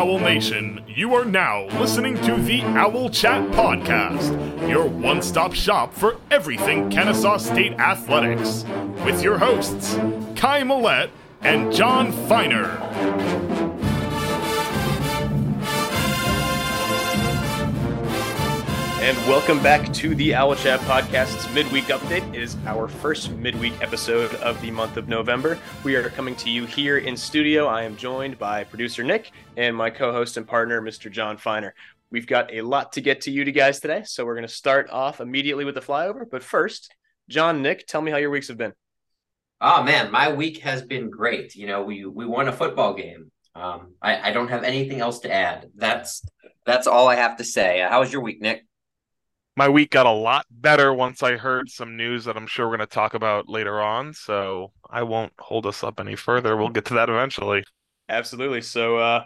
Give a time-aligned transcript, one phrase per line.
[0.00, 0.82] Owl Nation.
[0.88, 6.88] You are now listening to the Owl Chat Podcast, your one stop shop for everything
[6.88, 8.64] Kennesaw State athletics,
[9.04, 9.96] with your hosts,
[10.36, 11.10] Kai Millette
[11.42, 13.89] and Jon Feiner.
[19.00, 22.34] And welcome back to the Owl Chat Podcast's midweek update.
[22.34, 25.58] It is our first midweek episode of the month of November.
[25.84, 27.66] We are coming to you here in studio.
[27.66, 31.10] I am joined by producer Nick and my co-host and partner, Mr.
[31.10, 31.74] Jon Feiner.
[32.10, 34.52] We've got a lot to get to you to guys today, so we're going to
[34.52, 36.26] start off immediately with the flyover.
[36.30, 36.94] But first,
[37.26, 38.74] Jon, Nick, tell me how your weeks have been.
[39.62, 41.56] Oh man, my week has been great.
[41.56, 43.32] You know, we we won a football game.
[43.54, 45.70] Um, I, I don't have anything else to add.
[45.74, 46.22] That's
[46.66, 47.80] that's all I have to say.
[47.88, 48.66] How was your week, Nick?
[49.60, 52.78] My week got a lot better once I heard some news that I'm sure we're
[52.78, 54.14] going to talk about later on.
[54.14, 56.56] So I won't hold us up any further.
[56.56, 57.64] We'll get to that eventually.
[58.08, 58.62] Absolutely.
[58.62, 59.24] So, uh,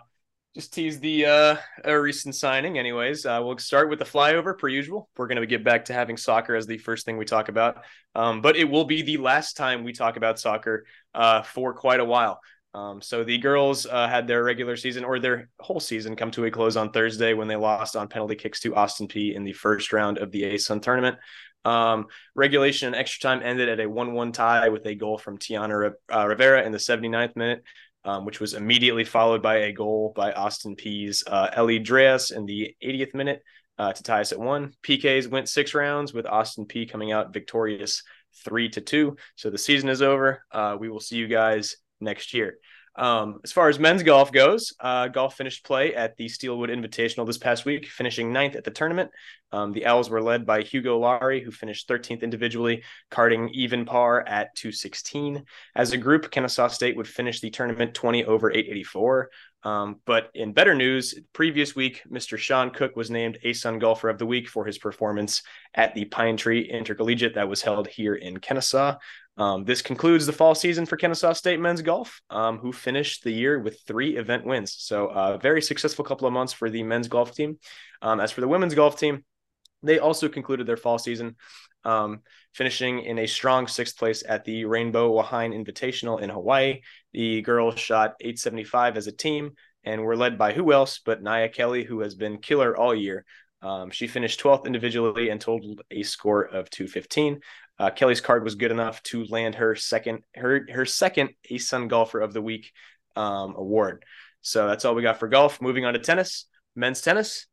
[0.57, 1.57] just tease the uh,
[1.89, 2.79] recent signing.
[2.79, 5.09] Anyways, uh, we'll start with the flyover per usual.
[5.17, 7.85] We're going to get back to having soccer as the first thing we talk about,
[8.17, 12.01] um, but it will be the last time we talk about soccer uh, for quite
[12.01, 12.41] a while.
[12.75, 16.45] Um, so the girls uh, had their regular season or their whole season come to
[16.45, 19.53] a close on Thursday when they lost on penalty kicks to Austin Peay in the
[19.53, 21.17] first round of the ASUN tournament.
[21.65, 25.93] Um, regulation and extra time ended at a 1-1 tie with a goal from Tiana
[26.13, 27.63] uh, Rivera in the 79th minute,
[28.05, 32.45] um, which was immediately followed by a goal by Austin Peay's uh, Ellie Dreas in
[32.45, 33.43] the 80th minute
[33.79, 34.73] uh, to tie us at one.
[34.83, 38.03] PKs went six rounds with Austin Peay coming out victorious
[38.45, 39.17] three to two.
[39.37, 40.45] So the season is over.
[40.51, 42.59] Uh, we will see you guys next year.
[42.97, 47.27] Um, as far as men's golf goes, uh, golf finished play at the Steelwood Invitational
[47.27, 49.11] this past week, finishing ninth at the tournament.
[49.51, 54.25] Um, the Owls were led by Hugo Laurie, who finished 13th individually, carding even par
[54.27, 55.45] at 216.
[55.75, 59.31] As a group, Kennesaw State would finish the tournament 20 over 884.
[59.65, 62.37] Um, but in better news, previous week, Mr.
[62.37, 65.43] Sean Cook was named ASUN Golfer of the Week for his performance
[65.75, 68.99] at the Pine Tree Intercollegiate that was held here in Kennesaw.
[69.37, 73.33] Um, this concludes the fall season for Kennesaw State men's golf, um, who finished the
[73.33, 74.77] year with three event wins.
[74.79, 77.59] So, a uh, very successful couple of months for the men's golf team.
[78.01, 79.25] Um, as for the women's golf team,
[79.83, 81.35] they also concluded their fall season,
[81.85, 82.21] um,
[82.53, 86.81] finishing in a strong sixth place at the Rainbow Wahine Invitational in Hawaii.
[87.13, 89.53] The girls shot 875 as a team
[89.83, 93.25] and were led by who else but Naya Kelly, who has been killer all year.
[93.65, 97.41] Um, she finished 12th individually and totaled a score of 215.
[97.79, 102.21] Uh, Kelly's card was good enough to land her second her her second ASUN Golfer
[102.21, 102.73] of the Week
[103.17, 104.05] um, award.
[104.43, 105.61] So that's all we got for golf.
[105.61, 106.47] Moving on to tennis.
[106.77, 107.47] Men's tennis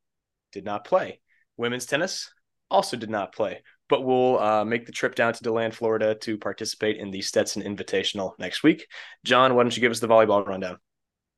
[0.52, 1.22] did not play.
[1.58, 2.30] Women's tennis
[2.70, 6.38] also did not play, but we'll uh, make the trip down to DeLand, Florida to
[6.38, 8.88] participate in the Stetson Invitational next week.
[9.24, 10.78] Jon, why don't you give us the volleyball rundown?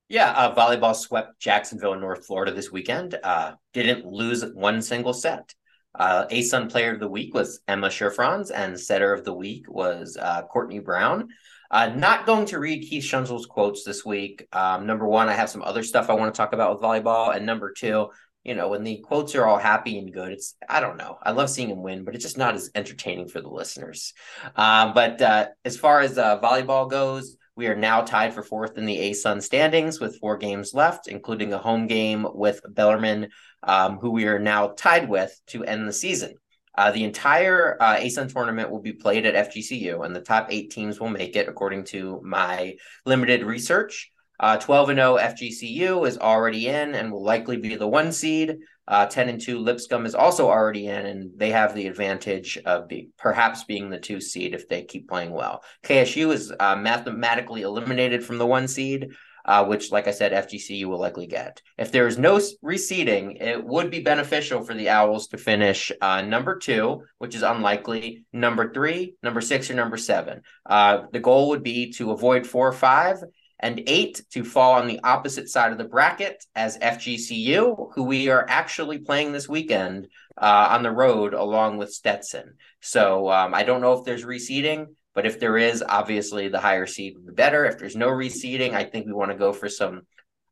[0.10, 3.18] Yeah, uh, volleyball swept Jacksonville North Florida this weekend.
[3.24, 5.54] Uh, didn't lose one single set.
[5.98, 10.18] Uh, ASUN Player of the Week was Emma Scherfrans, and Setter of the Week was
[10.20, 11.30] uh, Courtney Brown.
[11.70, 14.48] Uh, not going to read Keith Schunzel's quotes this week.
[14.52, 17.36] Um, number one, I have some other stuff I want to talk about with volleyball,
[17.36, 18.10] and number two,
[18.44, 21.18] you know, when the quotes are all happy and good, it's I don't know.
[21.24, 24.14] I love seeing him win, but it's just not as entertaining for the listeners.
[24.56, 28.78] Um, but uh, as far as uh, volleyball goes, we are now tied for fourth
[28.78, 33.30] in the ASUN standings with four games left, including a home game with Bellarmine,
[33.62, 36.34] um, who we are now tied with to end the season.
[36.76, 40.72] Uh, the entire uh, ASUN tournament will be played at FGCU, and the top eight
[40.72, 42.76] teams will make it, according to my
[43.06, 44.10] limited research.
[44.40, 48.58] Uh, 12 and 0 FGCU is already in and will likely be the one seed.
[48.88, 52.88] Uh, 10 and 2 Lipscomb is also already in, and they have the advantage of
[52.88, 55.64] be, perhaps being the two seed if they keep playing well.
[55.84, 59.12] KSU is uh, mathematically eliminated from the one seed,
[59.46, 61.62] uh, which, like I said, FGCU will likely get.
[61.78, 66.22] If there is no reseeding, it would be beneficial for the Owls to finish uh,
[66.22, 70.42] number two, which is unlikely, number three, number six, or number seven.
[70.66, 73.18] Uh, the goal would be to avoid four or five
[73.64, 78.28] and eight to fall on the opposite side of the bracket as FGCU, who we
[78.28, 82.56] are actually playing this weekend uh, on the road along with Stetson.
[82.82, 86.86] So um, I don't know if there's reseeding, but if there is, obviously the higher
[86.86, 87.64] seed be better.
[87.64, 90.02] If there's no reseeding, I think we want to go for some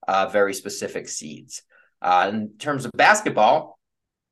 [0.07, 1.63] uh, very specific seeds.
[2.01, 3.77] Uh, in terms of basketball,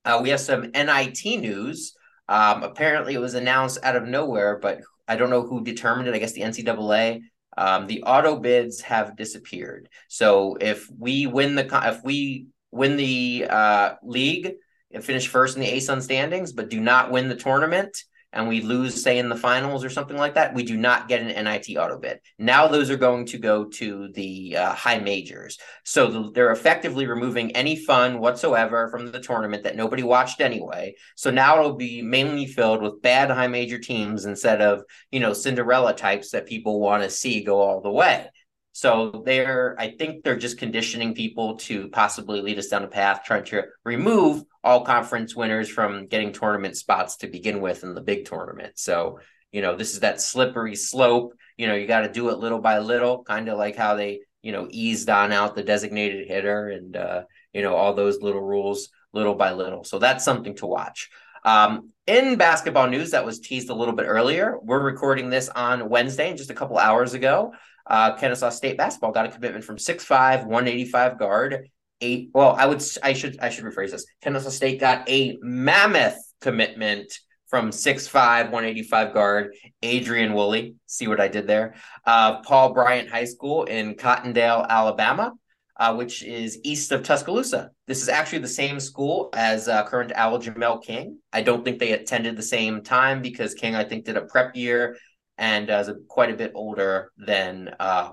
[0.06, 1.96] uh, we have some NIT news.
[2.30, 6.16] Um, apparently, it was announced out of nowhere, but I don't know who determined it.
[6.16, 7.24] I guess the NCAA
[7.58, 9.90] um, the auto bids have disappeared.
[10.08, 14.54] So if we win the if we win the uh, league
[14.92, 17.98] and finish first in the ASUN standings, but do not win the tournament,
[18.32, 21.22] and we lose, say, in the finals or something like that, we do not get
[21.22, 22.20] an NIT auto bid.
[22.38, 25.58] Now those are going to go to the uh, high majors.
[25.84, 30.96] So the, they're effectively removing any fun whatsoever from the tournament that nobody watched anyway.
[31.16, 35.34] So now it'll be mainly filled with bad high major teams instead of, you know,
[35.34, 38.28] Cinderella types that people want to see go all the way.
[38.72, 43.24] So they're, I think they're just conditioning people to possibly lead us down a path,
[43.26, 48.02] trying to remove all conference winners from getting tournament spots to begin with in the
[48.02, 48.78] big tournament.
[48.78, 49.20] So,
[49.52, 51.34] you know, this is that slippery slope.
[51.58, 54.22] You know, you got to do it little by little, kind of like how they,
[54.42, 58.42] you know, eased on out the designated hitter and, uh, you know, all those little
[58.42, 59.84] rules little by little.
[59.84, 61.10] So that's something to watch.
[61.44, 65.90] Um, in basketball news that was teased a little bit earlier, we're recording this on
[65.90, 67.54] Wednesday, just a couple hours ago.
[67.90, 71.70] Uh, Kennesaw State basketball got a commitment from 6'5", 185 guard.
[72.02, 72.30] Eight.
[72.34, 72.82] Well, I would.
[73.04, 73.38] I should.
[73.42, 74.06] I should rephrase this.
[74.22, 77.12] Kennesaw State got a mammoth commitment
[77.50, 78.14] from 6'5",
[78.52, 80.76] 185 guard Adrian Woolley.
[80.86, 81.76] See what I did there?
[82.06, 85.34] Uh, Paul Bryant High School in Cottondale, Alabama,
[85.78, 87.72] uh, which is east of Tuscaloosa.
[87.88, 91.18] This is actually the same school as uh, current Owl Jamel King.
[91.34, 94.56] I don't think they attended the same time because King, I think, did a prep
[94.56, 94.98] year
[95.40, 98.12] and is quite a bit older than uh.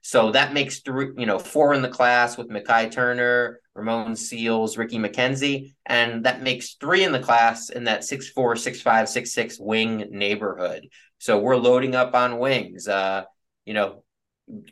[0.00, 4.78] So that makes three, you know, four in the class with Mackay Turner, Ramon Seals,
[4.78, 9.10] Ricky McKenzie, and that makes three in the class in that six four, six five,
[9.10, 10.88] six six wing neighborhood.
[11.18, 12.88] So we're loading up on wings.
[12.88, 13.24] Uh,
[13.66, 14.02] you know,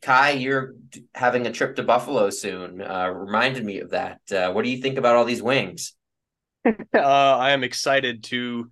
[0.00, 0.75] Kai, you're
[1.14, 2.81] having a trip to Buffalo soon.
[2.81, 4.20] Uh, reminded me of that.
[4.32, 5.93] Uh, what do you think about all these wings?
[6.93, 8.70] Uh, I am excited to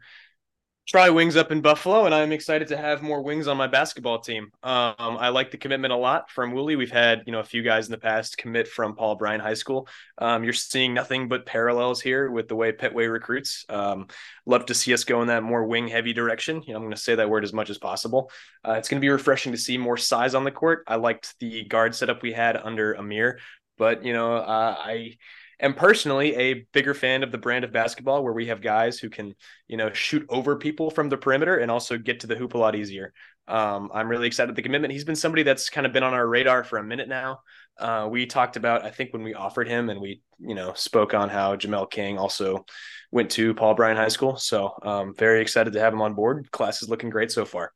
[0.86, 4.18] try wings up in Buffalo, and I'm excited to have more wings on my basketball
[4.18, 4.50] team.
[4.62, 6.76] Um, I like the commitment a lot from Woolley.
[6.76, 9.54] We've had you know a few guys in the past commit from Paul Bryant High
[9.54, 9.88] School.
[10.18, 13.64] Um, you're seeing nothing but parallels here with the way Pettway recruits.
[13.68, 14.08] Um,
[14.44, 16.62] love to see us go in that more wing heavy direction.
[16.66, 18.30] You know, I'm going to say that word as much as possible.
[18.66, 20.84] Uh, it's going to be refreshing to see more size on the court.
[20.86, 23.38] I liked the guard setup we had under Amir,
[23.78, 25.16] but you know, uh, I
[25.64, 29.10] am personally a bigger fan of the brand of basketball where we have guys who
[29.10, 29.34] can,
[29.66, 32.58] you know, shoot over people from the perimeter and also get to the hoop a
[32.58, 33.12] lot easier.
[33.48, 34.92] Um, I'm really excited about the commitment.
[34.92, 37.40] He's been somebody that's kind of been on our radar for a minute now.
[37.78, 41.12] Uh, we talked about, I think, when we offered him, and we, you know, spoke
[41.12, 42.64] on how Jamel King also
[43.10, 44.36] went to Paul Bryant High School.
[44.36, 46.50] So, um, very excited to have him on board.
[46.52, 47.72] Class is looking great so far.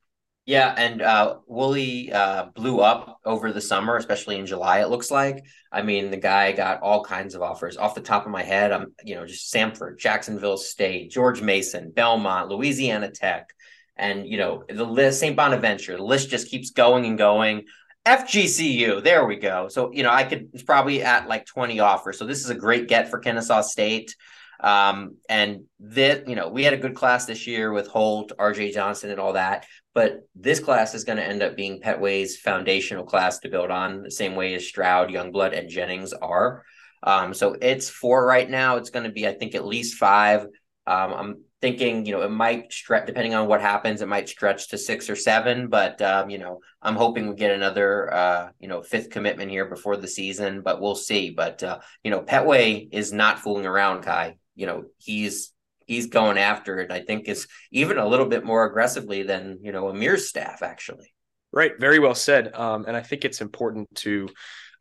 [0.49, 4.81] Yeah, and uh, Woolley uh, blew up over the summer, especially in July.
[4.81, 5.45] It looks like.
[5.71, 7.77] I mean, the guy got all kinds of offers.
[7.77, 11.91] Off the top of my head, I'm you know just Samford, Jacksonville State, George Mason,
[11.91, 13.51] Belmont, Louisiana Tech,
[13.95, 15.37] and you know the list, St.
[15.37, 15.99] Bonaventure.
[15.99, 17.65] The list just keeps going and going.
[18.07, 19.69] FGCU, there we go.
[19.69, 22.19] So you know I could it's probably at like 20 offers.
[22.19, 24.17] So this is a great get for Kennesaw State.
[24.61, 28.73] Um, and that you know we had a good class this year with Holt, RJ
[28.73, 29.67] Johnson, and all that.
[29.95, 34.03] But this class is going to end up being Pettway's foundational class to build on,
[34.03, 36.63] the same way as Stroud, Youngblood, and Jennings are.
[37.03, 38.77] Um, so it's four right now.
[38.77, 40.43] It's going to be, I think, at least five.
[40.87, 44.01] Um, I'm thinking, you know, it might stretch depending on what happens.
[44.01, 47.51] It might stretch to six or seven, but um, you know, I'm hoping we get
[47.51, 50.63] another, uh, you know, fifth commitment here before the season.
[50.63, 51.31] But we'll see.
[51.31, 54.37] But uh, you know, Pettway is not fooling around, Kai.
[54.59, 55.53] You know, he's
[55.87, 56.91] he's going after it.
[56.91, 61.15] I think is even a little bit more aggressively than you know Amir's staff actually.
[61.53, 62.55] Right, very well said.
[62.55, 64.29] Um, and I think it's important to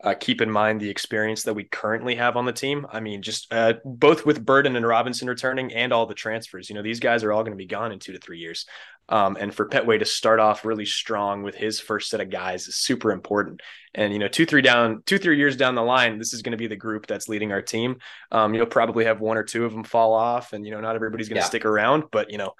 [0.04, 2.86] uh, keep in mind the experience that we currently have on the team.
[2.92, 6.70] I mean, just uh, both with Burden and Robinson returning and all the transfers.
[6.70, 8.66] You know, these guys are all going to be gone in two to three years.
[9.10, 12.68] Um, and for Pettway to start off really strong with his first set of guys
[12.68, 13.62] is super important.
[13.96, 16.52] And you know, two, three down, two, three years down the line, this is going
[16.52, 17.98] to be the group that's leading our team.
[18.32, 20.96] Um, you'll probably have one or two of them fall off, and you know, not
[20.96, 21.48] everybody's going to yeah.
[21.48, 22.04] stick around.
[22.12, 22.54] But you know,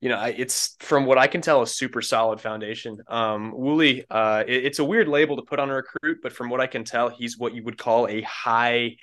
[0.00, 2.98] you know, it's from what I can tell, a super solid foundation.
[3.06, 6.48] Um, Woolley, uh, it, it's a weird label to put on a recruit, but from
[6.48, 8.96] what I can tell, he's what you would call a high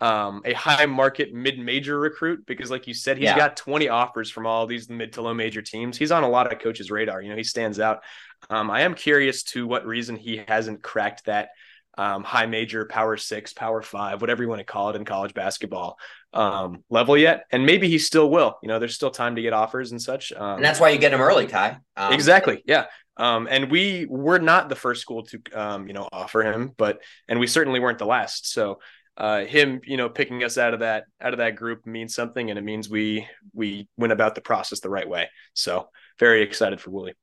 [0.00, 3.36] um, a high market mid major recruit because, like you said, he's yeah.
[3.36, 5.98] got 20 offers from all these mid to low major teams.
[5.98, 7.20] He's on a lot of coaches' radar.
[7.20, 8.02] You know, he stands out.
[8.48, 11.50] Um, I am curious to what reason he hasn't cracked that
[11.98, 15.34] um, high major, power six, power five, whatever you want to call it in college
[15.34, 15.98] basketball
[16.32, 17.44] um, level yet.
[17.50, 18.58] And maybe he still will.
[18.62, 20.32] You know, there's still time to get offers and such.
[20.32, 21.78] Um, and that's why you get him early, Kai.
[21.96, 22.62] Um, exactly.
[22.66, 22.86] Yeah.
[23.16, 27.00] Um, and we were not the first school to, um, you know, offer him, but
[27.26, 28.52] and we certainly weren't the last.
[28.52, 28.78] So
[29.16, 32.48] uh, him, you know, picking us out of that out of that group means something,
[32.48, 35.28] and it means we we went about the process the right way.
[35.54, 35.88] So
[36.20, 37.14] very excited for Woolley.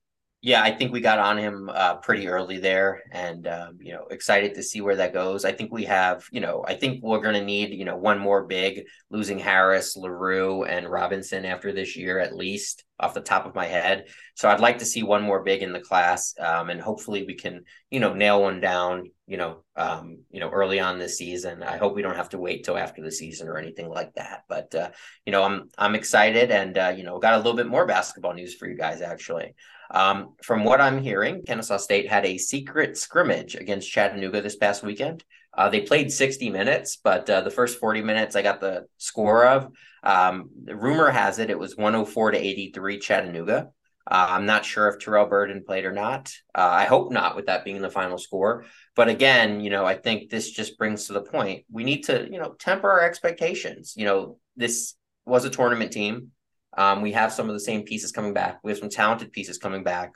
[0.45, 4.05] Yeah, I think we got on him uh, pretty early there, and um, you know,
[4.11, 5.43] excited to see where that goes.
[5.43, 8.19] I think we have, you know, I think we're going to need, you know, one
[8.19, 13.47] more big, losing Harris, Larue, and Robinson after this year at least, off the top
[13.47, 14.05] of my head.
[14.35, 17.33] So I'd like to see one more big in the class, um, and hopefully we
[17.33, 21.63] can, you know, nail one down, you know, um, you know, early on this season.
[21.63, 24.43] I hope we don't have to wait till after the season or anything like that.
[24.47, 24.91] But uh,
[25.25, 28.35] you know, I'm I'm excited, and uh, you know, got a little bit more basketball
[28.35, 29.55] news for you guys actually.
[29.91, 34.83] Um, from what I'm hearing, Kennesaw State had a secret scrimmage against Chattanooga this past
[34.83, 35.23] weekend.
[35.57, 39.45] Uh, they played 60 minutes, but uh, the first 40 minutes I got the score
[39.45, 39.71] of.
[40.03, 43.69] Um, rumor has it it was 104 to 83 Chattanooga.
[44.07, 46.31] Uh, I'm not sure if Terrell Burden played or not.
[46.53, 48.65] Uh, I hope not, with that being the final score.
[48.95, 52.27] But again, you know, I think this just brings to the point we need to,
[52.31, 53.93] you know, temper our expectations.
[53.97, 54.93] You know, this
[55.25, 56.31] was a tournament team.
[56.77, 58.59] Um, we have some of the same pieces coming back.
[58.63, 60.13] We have some talented pieces coming back.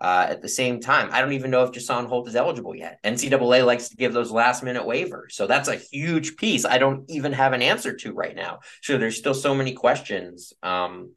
[0.00, 2.98] Uh, at the same time, I don't even know if Jason Holt is eligible yet.
[3.04, 5.30] NCAA likes to give those last minute waivers.
[5.32, 8.60] So that's a huge piece I don't even have an answer to right now.
[8.82, 11.14] So there's still so many questions um,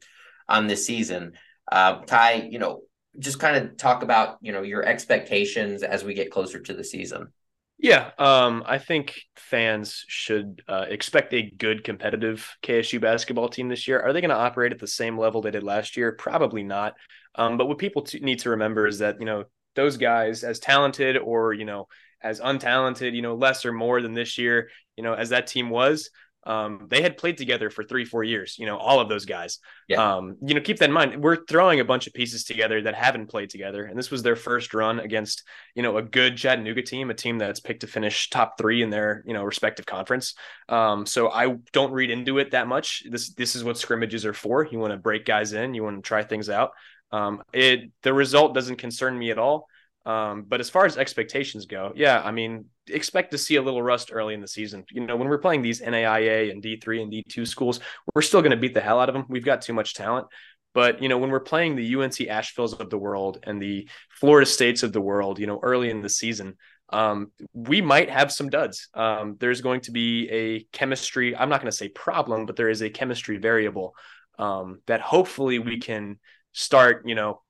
[0.48, 1.32] on this season.
[1.70, 2.82] Uh, Ty, you know,
[3.18, 6.84] just kind of talk about, you know, your expectations as we get closer to the
[6.84, 7.32] season.
[7.78, 13.86] Yeah, um, I think fans should uh, expect a good competitive KSU basketball team this
[13.86, 14.00] year.
[14.00, 16.12] Are they going to operate at the same level they did last year?
[16.12, 16.94] Probably not.
[17.34, 20.58] Um, but what people t- need to remember is that you know those guys, as
[20.58, 21.86] talented or you know
[22.22, 25.68] as untalented, you know less or more than this year, you know as that team
[25.68, 26.08] was,
[26.46, 29.58] um, they had played together for three, four years, you know, all of those guys.
[29.88, 30.16] Yeah.
[30.16, 31.22] Um, you know, keep that in mind.
[31.22, 33.84] We're throwing a bunch of pieces together that haven't played together.
[33.84, 35.42] And this was their first run against,
[35.74, 38.90] you know, a good Chattanooga team, a team that's picked to finish top three in
[38.90, 40.34] their, you know, respective conference.
[40.68, 43.02] Um, so I don't read into it that much.
[43.10, 44.64] This this is what scrimmages are for.
[44.64, 46.70] You want to break guys in, you want to try things out.
[47.10, 49.66] Um, it the result doesn't concern me at all.
[50.04, 53.82] Um, but as far as expectations go, yeah, I mean, expect to see a little
[53.82, 54.84] rust early in the season.
[54.90, 57.80] You know, when we're playing these NAIA and D3 and D2 schools,
[58.14, 59.24] we're still going to beat the hell out of them.
[59.28, 60.26] We've got too much talent.
[60.74, 64.44] But, you know, when we're playing the UNC Asheville's of the world and the Florida
[64.44, 66.56] States of the world, you know, early in the season,
[66.90, 68.88] um, we might have some duds.
[68.94, 72.68] Um, there's going to be a chemistry, I'm not going to say problem, but there
[72.68, 73.94] is a chemistry variable
[74.38, 76.18] um, that hopefully we can
[76.52, 77.40] start, you know,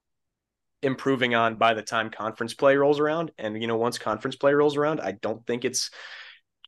[0.82, 3.32] improving on by the time conference play rolls around.
[3.38, 5.90] And, you know, once conference play rolls around, I don't think it's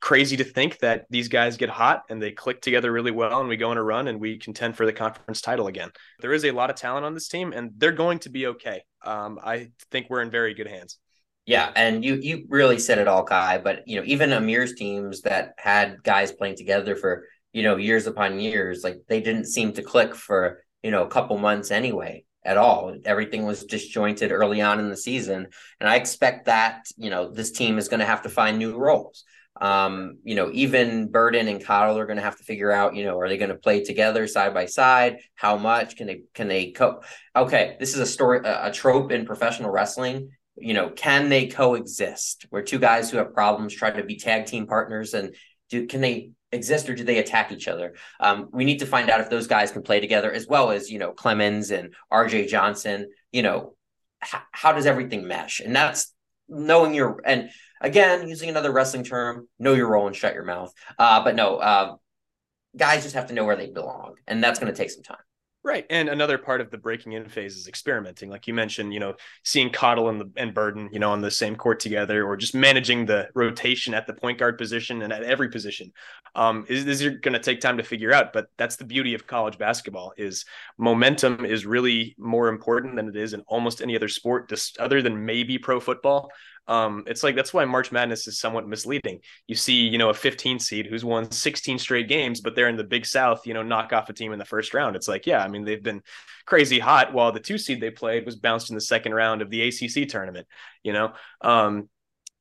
[0.01, 3.49] crazy to think that these guys get hot and they click together really well and
[3.49, 5.91] we go on a run and we contend for the conference title again.
[6.21, 8.83] There is a lot of talent on this team and they're going to be okay.
[9.05, 10.99] Um, I think we're in very good hands.
[11.47, 13.57] Yeah, and you you really said it all, Kai.
[13.57, 17.25] But you know, even Amir's teams that had guys playing together for
[17.55, 21.09] you know years upon years, like they didn't seem to click for you know a
[21.09, 22.97] couple months anyway at all.
[23.05, 25.49] Everything was disjointed early on in the season.
[25.79, 28.75] And I expect that, you know, this team is going to have to find new
[28.75, 29.25] roles.
[29.61, 33.05] Um, you know, even Burden and Cottle are going to have to figure out, you
[33.05, 35.19] know, are they going to play together side by side?
[35.35, 37.03] How much can they, can they co?
[37.37, 37.77] Okay.
[37.79, 40.31] This is a story, a, a trope in professional wrestling.
[40.57, 44.47] You know, can they coexist where two guys who have problems try to be tag
[44.47, 45.35] team partners and
[45.69, 47.95] do, can they exist or do they attack each other?
[48.21, 50.91] Um, we need to find out if those guys can play together as well as,
[50.91, 53.75] you know, Clemens and RJ Johnson, you know,
[54.23, 55.61] h- how does everything mesh?
[55.61, 56.15] And that's
[56.49, 57.51] knowing your, and
[57.81, 60.73] again, using another wrestling term, know your role and shut your mouth.
[60.99, 61.97] Uh, but no, uh,
[62.77, 64.15] guys just have to know where they belong.
[64.27, 65.19] And that's going to take some time.
[65.69, 65.85] Right.
[65.91, 68.31] And another part of the breaking in phase is experimenting.
[68.31, 71.31] Like you mentioned, you know, seeing Cottle and, the, and Burden, you know, on the
[71.31, 75.23] same court together or just managing the rotation at the point guard position and at
[75.23, 75.93] every position
[76.35, 78.33] um, is, is going to take time to figure out.
[78.33, 80.47] But that's the beauty of college basketball is
[80.79, 85.03] momentum is really more important than it is in almost any other sport, just other
[85.03, 86.31] than maybe pro football.
[86.69, 89.21] Um, it's like that's why March Madness is somewhat misleading.
[89.47, 92.77] You see, you know, a 15 seed who's won 16 straight games, but they're in
[92.77, 94.95] the Big South, you know, knock off a team in the first round.
[94.95, 96.03] It's like, yeah, I mean, they've been
[96.47, 99.51] crazy hot while the two seed they played was bounced in the second round of
[99.51, 100.47] the ACC tournament.
[100.83, 101.89] You know, um,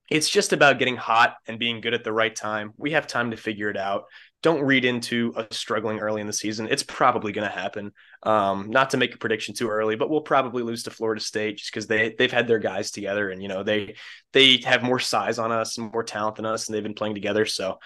[0.09, 2.73] it's just about getting hot and being good at the right time.
[2.77, 4.05] We have time to figure it out
[4.43, 6.67] don't read into a struggling early in the season.
[6.69, 7.91] It's probably going to happen.
[8.23, 11.57] Um, not to make a prediction too early, but we'll probably lose to Florida State
[11.57, 13.95] just because they they've had their guys together and you know they
[14.33, 17.15] they have more size on us and more talent than us, and they've been playing
[17.15, 17.45] together.
[17.45, 17.79] So,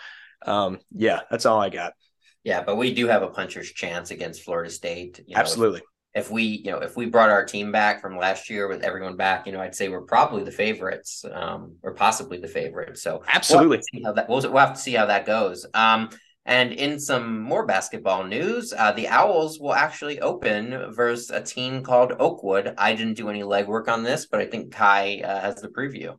[0.45, 1.93] um, yeah, that's all I got.
[2.43, 5.19] Yeah, but we do have a puncher's chance against Florida State.
[5.27, 5.81] You know, Absolutely.
[6.13, 8.81] If, if, we, you know, if we brought our team back from last year with
[8.81, 13.03] everyone back, you know, I'd say we're probably the favorites, um, or possibly the favorites.
[13.03, 15.67] So absolutely, we'll have, that, we'll, we'll have to see how that goes.
[15.73, 16.09] Um,
[16.45, 21.83] And in some more basketball news, uh, the Owls will actually open versus a team
[21.83, 22.73] called Oakwood.
[22.77, 26.17] I didn't do any legwork on this, but I think Kai uh, has the preview.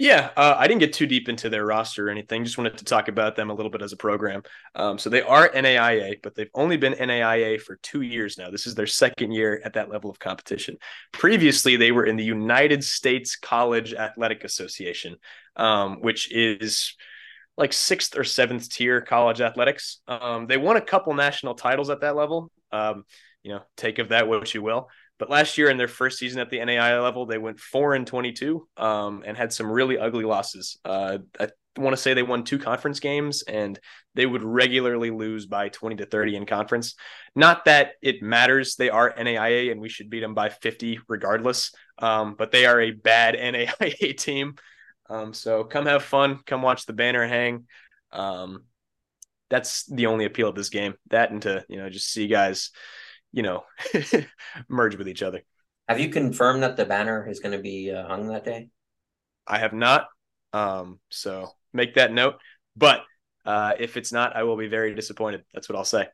[0.00, 2.42] Yeah, uh, I didn't get too deep into their roster or anything.
[2.42, 4.42] Just wanted to talk about them a little bit as a program.
[4.74, 8.50] Um, so they are NAIA, but they've only been NAIA for two years now.
[8.50, 10.78] This is their second year at that level of competition.
[11.12, 15.16] Previously, they were in the United States College Athletic Association,
[15.56, 16.96] um, which is
[17.60, 20.00] like sixth or seventh tier college athletics.
[20.08, 22.50] Um, they won a couple national titles at that level.
[22.72, 23.04] Um,
[23.42, 24.88] you know, take of that what you will.
[25.18, 28.06] But last year in their first season at the NAIA level, they went four and
[28.06, 30.78] twenty-two um, and had some really ugly losses.
[30.84, 33.78] Uh, I want to say they won two conference games, and
[34.14, 36.94] they would regularly lose by twenty to thirty in conference.
[37.36, 41.72] Not that it matters; they are NAIA, and we should beat them by fifty regardless.
[41.98, 44.54] Um, but they are a bad NAIA team.
[45.10, 47.66] Um, so come have fun, come watch the banner hang.
[48.12, 48.64] Um,
[49.50, 50.94] that's the only appeal of this game.
[51.10, 52.70] That and to you know just see guys
[53.32, 53.64] you know,
[54.68, 55.42] merge with each other.
[55.88, 58.68] Have you confirmed that the banner is going to be uh, hung that day?
[59.46, 60.06] I have not.
[60.52, 62.36] Um, so make that note.
[62.76, 63.02] But
[63.44, 65.42] uh, if it's not, I will be very disappointed.
[65.52, 66.08] That's what I'll say.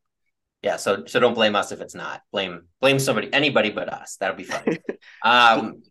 [0.62, 0.76] Yeah.
[0.76, 2.22] So so don't blame us if it's not.
[2.32, 4.16] Blame blame somebody, anybody but us.
[4.16, 4.78] That'll be fine.
[5.22, 5.82] um,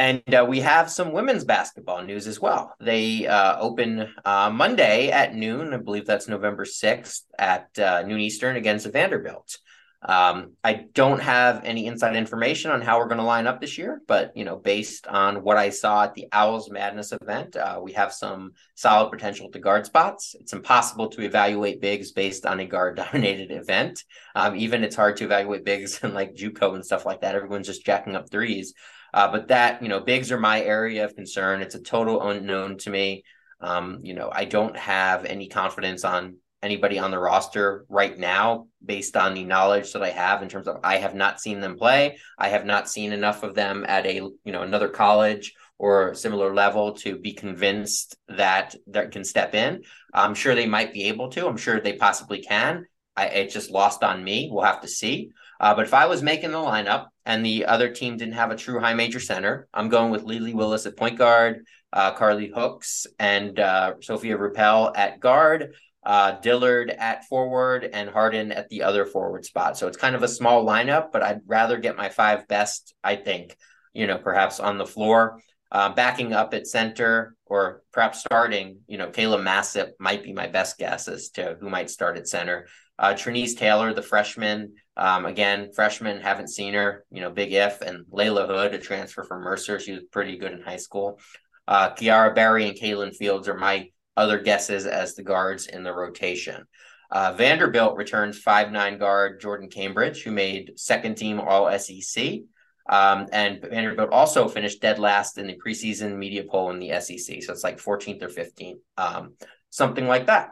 [0.00, 2.74] and uh, we have some women's basketball news as well.
[2.80, 5.74] They uh, open uh, Monday at noon.
[5.74, 9.58] I believe that's November 6th at uh, noon Eastern against the Vanderbilt.
[10.00, 13.76] Um, I don't have any inside information on how we're going to line up this
[13.76, 17.78] year, but you know, based on what I saw at the Owls Madness event, uh,
[17.82, 20.34] we have some solid potential to guard spots.
[20.40, 24.02] It's impossible to evaluate bigs based on a guard-dominated event.
[24.34, 27.34] Um, even it's hard to evaluate bigs and like JUCO and stuff like that.
[27.34, 28.72] Everyone's just jacking up threes.
[29.12, 31.62] Uh, but that you know, bigs are my area of concern.
[31.62, 33.24] It's a total unknown to me.
[33.60, 38.66] Um, you know, I don't have any confidence on anybody on the roster right now
[38.84, 41.76] based on the knowledge that I have in terms of I have not seen them
[41.76, 42.18] play.
[42.38, 46.54] I have not seen enough of them at a you know another college or similar
[46.54, 49.82] level to be convinced that that can step in.
[50.12, 51.46] I'm sure they might be able to.
[51.46, 52.86] I'm sure they possibly can.
[53.16, 54.50] I, it just lost on me.
[54.52, 55.30] We'll have to see.
[55.60, 58.56] Uh, but if I was making the lineup and the other team didn't have a
[58.56, 63.06] true high major center, I'm going with Lily Willis at point guard, uh, Carly Hooks
[63.18, 69.04] and uh, Sophia Rappel at guard uh, Dillard at forward and Harden at the other
[69.04, 69.76] forward spot.
[69.76, 73.16] So it's kind of a small lineup, but I'd rather get my five best, I
[73.16, 73.56] think,
[73.92, 75.40] you know, perhaps on the floor.
[75.72, 80.48] Uh, backing up at center or perhaps starting, you know, Kayla Massip might be my
[80.48, 82.66] best guess as to who might start at center.
[83.00, 87.80] Uh, Trinise Taylor, the freshman, um, again, freshman, haven't seen her, you know, big if.
[87.80, 89.80] And Layla Hood, a transfer from Mercer.
[89.80, 91.18] She was pretty good in high school.
[91.66, 95.94] Uh, Kiara Berry and Kaylin Fields are my other guesses as the guards in the
[95.94, 96.66] rotation.
[97.10, 102.40] Uh, Vanderbilt returns five nine guard Jordyn Cambridge, who made second team All SEC.
[102.88, 107.42] Um, and Vanderbilt also finished dead last in the preseason media poll in the SEC.
[107.42, 109.34] So it's like 14th or 15th, um,
[109.70, 110.50] something like that.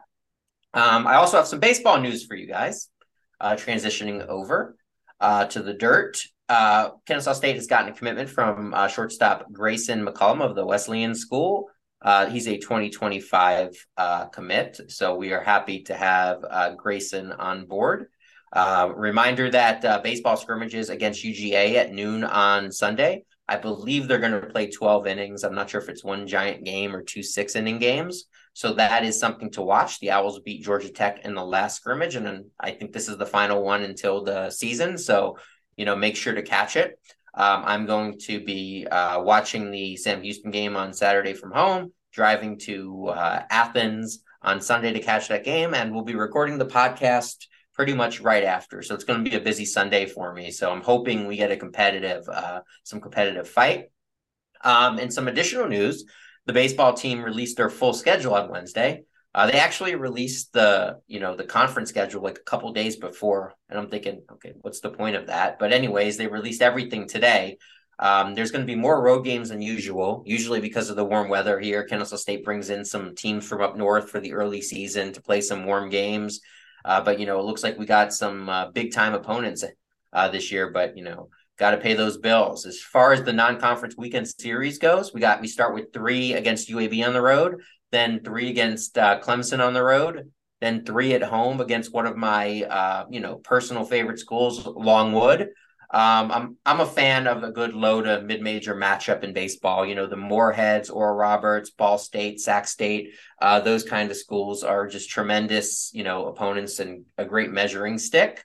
[0.74, 2.88] Um, I also have some baseball news for you guys.
[3.40, 4.76] Uh, transitioning over
[5.20, 6.20] uh, to the dirt.
[6.48, 11.14] Uh, Kennesaw State has gotten a commitment from uh, shortstop Grayson McCollum of the Wesleyan
[11.14, 11.68] School.
[12.02, 16.44] Uh, he's a 2025 uh, commit, so we are happy to have
[16.76, 18.06] Grayson on board.
[18.52, 23.24] Reminder that baseball scrimmages against UGA at noon on Sunday.
[23.46, 25.44] I believe they're going to play 12 innings.
[25.44, 28.24] I'm not sure if it's one giant game or two six inning games.
[28.58, 30.00] So that is something to watch.
[30.00, 33.16] The Owls beat Georgia Tech in the last scrimmage, and then I think this is
[33.16, 34.98] the final one until the season.
[34.98, 35.38] So,
[35.76, 36.98] you know, make sure to catch it.
[37.34, 41.92] Um, I'm going to be uh, watching the Sam Houston game on Saturday from home,
[42.10, 46.66] driving to uh, Athens on Sunday to catch that game, and we'll be recording the
[46.66, 48.82] podcast pretty much right after.
[48.82, 50.50] So it's going to be a busy Sunday for me.
[50.50, 53.92] So I'm hoping we get a competitive, uh, some competitive fight.
[54.64, 56.04] Um, and some additional news:
[56.48, 59.02] the baseball team released their full schedule on Wednesday.
[59.34, 63.52] Uh, they actually released the you know the conference schedule like a couple days before,
[63.68, 65.58] and I'm thinking, okay, what's the point of that?
[65.58, 67.58] But anyways, they released everything today.
[67.98, 71.28] Um, there's going to be more road games than usual, usually because of the warm
[71.28, 71.84] weather here.
[71.84, 75.42] Kennesaw State brings in some teams from up north for the early season to play
[75.42, 76.40] some warm games.
[76.82, 79.64] Uh, but you know, it looks like we got some uh, big time opponents
[80.14, 80.70] uh, this year.
[80.70, 82.66] But you know, got to pay those bills.
[82.66, 86.68] As far as the non-conference weekend series goes, we got we start with three against
[86.68, 91.22] UAB on the road then three against uh, Clemson on the road, then three at
[91.22, 95.50] home against one of my uh, you know personal favorite schools, Longwood.
[95.90, 99.86] Um, I'm I'm a fan of a good low to mid major matchup in baseball.
[99.86, 104.62] You know, the Moreheads, Oral Roberts, Ball State, Sac State, uh, those kind of schools
[104.62, 108.44] are just tremendous, you know, opponents and a great measuring stick.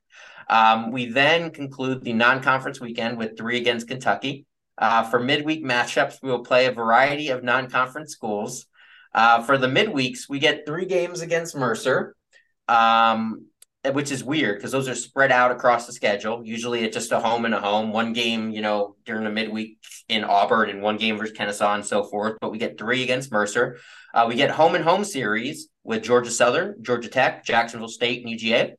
[0.49, 4.45] Um, we then conclude the non conference weekend with three against Kentucky.
[4.77, 8.65] Uh, for midweek matchups, we will play a variety of non conference schools.
[9.13, 12.15] Uh, for the midweeks, we get three games against Mercer.
[12.67, 13.47] Um,
[13.91, 16.41] which is weird because those are spread out across the schedule.
[16.45, 19.77] Usually it's just a home and a home, one game, you know, during the midweek
[20.07, 22.37] in Auburn and one game versus Kennesaw and so forth.
[22.39, 23.77] But we get three against Mercer.
[24.13, 28.39] Uh, we get home and home series with Georgia Southern, Georgia Tech, Jacksonville State, and
[28.39, 28.75] UGA.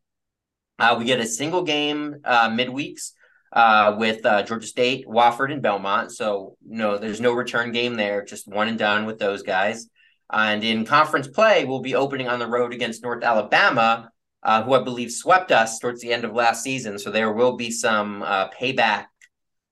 [0.78, 3.12] Uh, we get a single game uh, midweeks
[3.52, 6.10] uh, with uh, Georgia State, Wofford, and Belmont.
[6.10, 9.88] So, no, there's no return game there, just one and done with those guys.
[10.32, 14.10] And in conference play, we'll be opening on the road against North Alabama,
[14.42, 16.98] uh, who I believe swept us towards the end of last season.
[16.98, 19.06] So there will be some uh, payback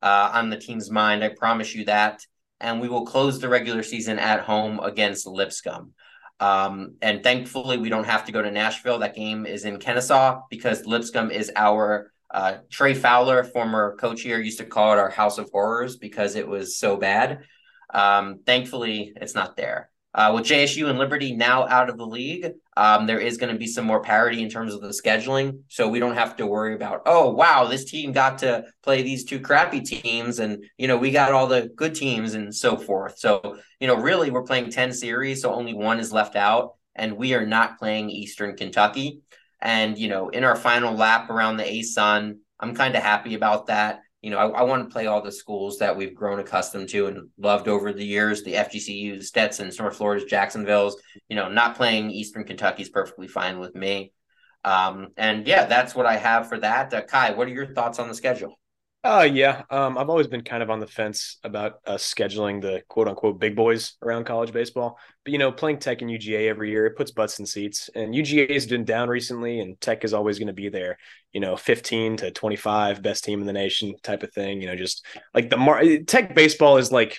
[0.02, 1.24] on the team's mind.
[1.24, 2.24] I promise you that.
[2.60, 5.94] And we will close the regular season at home against Lipscomb.
[6.42, 8.98] Um, and thankfully, we don't have to go to Nashville.
[8.98, 14.40] That game is in Kennesaw because Lipscomb is our uh, Trey Fowler, former coach here,
[14.40, 17.44] used to call it our House of Horrors because it was so bad.
[17.94, 19.91] Um, thankfully, it's not there.
[20.14, 23.58] Uh, with JSU and Liberty now out of the league, um, there is going to
[23.58, 25.60] be some more parity in terms of the scheduling.
[25.68, 29.24] So we don't have to worry about, oh, wow, this team got to play these
[29.24, 33.18] two crappy teams and, you know, we got all the good teams and so forth.
[33.18, 35.40] So, you know, really we're playing 10 series.
[35.40, 39.22] So only one is left out and we are not playing Eastern Kentucky.
[39.62, 43.68] And, you know, in our final lap around the ASUN, I'm kind of happy about
[43.68, 46.88] that you know, I, I, want to play all the schools that we've grown accustomed
[46.90, 48.44] to and loved over the years.
[48.44, 50.96] The FGCU, Stetson's, North Florida's, Jacksonville's.
[51.28, 54.12] You know, not playing Eastern Kentucky is perfectly fine with me.
[54.64, 56.94] Um, and yeah, that's what I have for that.
[56.94, 58.56] Uh, Kai, what are your thoughts on the schedule?
[59.04, 59.62] Uh yeah.
[59.68, 63.40] Um, I've always been kind of on the fence about uh, scheduling the quote unquote
[63.40, 64.96] big boys around college baseball.
[65.24, 67.90] But you know, playing Tech and UGA every year, it puts butts in seats.
[67.96, 70.98] And UGA has been down recently, and Tech is always going to be there.
[71.32, 74.60] You know, 15 to 25, best team in the nation type of thing.
[74.60, 77.18] You know, just like the Mar- Tech baseball is like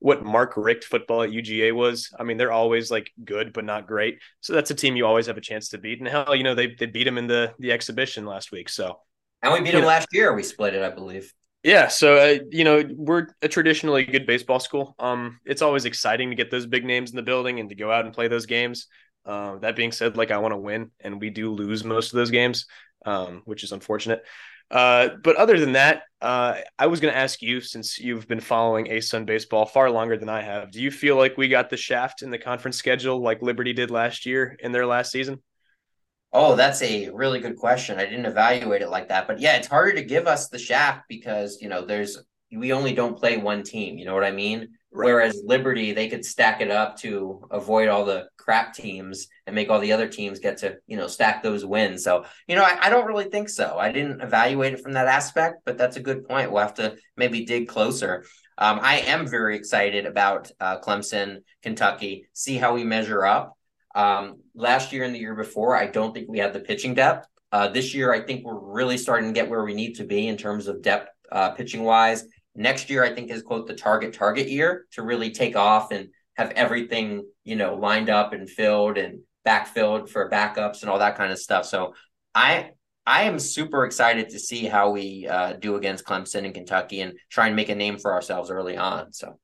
[0.00, 2.10] what Mark Richt football at UGA was.
[2.18, 4.18] I mean, they're always like good but not great.
[4.42, 5.98] So that's a team you always have a chance to beat.
[5.98, 8.68] And hell, you know, they they beat them in the the exhibition last week.
[8.68, 8.98] So
[9.42, 10.34] and we beat them last year.
[10.34, 11.32] We split it, I believe.
[11.62, 14.94] Yeah, so uh, you know we're a traditionally good baseball school.
[14.98, 17.90] Um, it's always exciting to get those big names in the building and to go
[17.90, 18.86] out and play those games.
[19.24, 22.16] Uh, that being said, like I want to win, and we do lose most of
[22.16, 22.66] those games,
[23.04, 24.22] um, which is unfortunate.
[24.70, 28.40] Uh, but other than that, uh, I was going to ask you, since you've been
[28.40, 31.76] following ASUN baseball far longer than I have, do you feel like we got the
[31.76, 35.40] shaft in the conference schedule like Liberty did last year in their last season?
[36.32, 37.98] Oh, that's a really good question.
[37.98, 39.26] I didn't evaluate it like that.
[39.26, 42.18] But yeah, it's harder to give us the shaft because, you know, there's
[42.52, 44.68] we only don't play one team, you know what I mean?
[44.92, 45.06] Right.
[45.06, 49.68] Whereas Liberty, they could stack it up to avoid all the crap teams and make
[49.68, 52.04] all the other teams get to, you know, stack those wins.
[52.04, 53.76] So, you know, I, I don't really think so.
[53.78, 56.52] I didn't evaluate it from that aspect, but that's a good point.
[56.52, 58.24] We'll have to maybe dig closer.
[58.58, 63.55] Um, I am very excited about uh, Clemson, Kentucky, see how we measure up.
[63.96, 67.26] Um, last year and the year before, I don't think we had the pitching depth.
[67.50, 70.28] Uh, this year, I think we're really starting to get where we need to be
[70.28, 72.26] in terms of depth uh, pitching wise.
[72.54, 76.08] Next year, I think is quote the target target year to really take off and
[76.36, 81.16] have everything you know lined up and filled and backfilled for backups and all that
[81.16, 81.64] kind of stuff.
[81.64, 81.94] So
[82.34, 82.72] I
[83.06, 87.14] I am super excited to see how we uh, do against Clemson and Kentucky and
[87.30, 89.14] try and make a name for ourselves early on.
[89.14, 89.38] So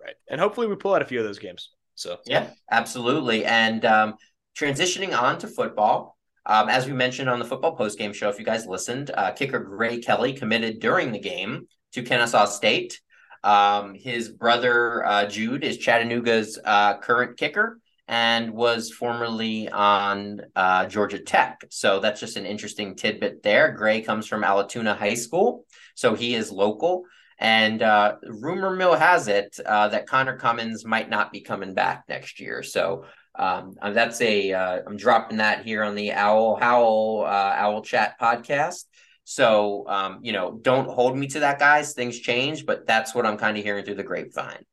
[0.00, 1.70] right, and hopefully we pull out a few of those games.
[1.98, 3.44] So yeah, absolutely.
[3.44, 4.14] And um,
[4.56, 8.38] transitioning on to football, um, as we mentioned on the football post game show, if
[8.38, 13.00] you guys listened, uh, kicker Gray Kelly committed during the game to Kennesaw State.
[13.42, 20.86] Um, his brother uh, Jude is Chattanooga's uh, current kicker and was formerly on uh,
[20.86, 21.64] Georgia Tech.
[21.70, 23.72] So that's just an interesting tidbit there.
[23.72, 27.04] Gray comes from Allatoona High School, so he is local.
[27.38, 32.04] And uh, rumor mill has it uh, that Connor Cummins might not be coming back
[32.08, 32.62] next year.
[32.62, 33.04] So
[33.36, 37.82] um, uh, that's a uh, I'm dropping that here on the Owl Howl uh, Owl
[37.82, 38.84] Chat podcast.
[39.22, 41.92] So um, you know, don't hold me to that, guys.
[41.92, 44.64] Things change, but that's what I'm kind of hearing through the grapevine.